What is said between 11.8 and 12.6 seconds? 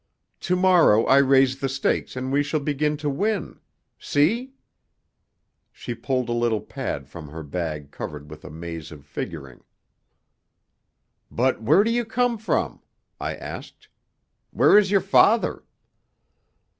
do you come